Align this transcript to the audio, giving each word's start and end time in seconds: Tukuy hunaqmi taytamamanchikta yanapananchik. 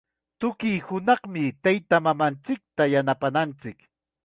Tukuy 0.43 0.71
hunaqmi 0.87 1.43
taytamamanchikta 1.67 2.83
yanapananchik. 2.95 3.77